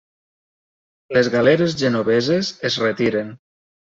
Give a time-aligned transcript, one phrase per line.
[1.17, 3.29] Les galeres genoveses es retiren.